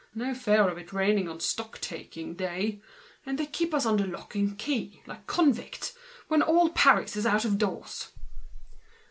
[0.15, 2.81] No fear of it raining on a stock taking day!
[3.23, 5.93] And they keep us under lock and key like a lot of convicts
[6.27, 8.09] when all Paris is out doors!"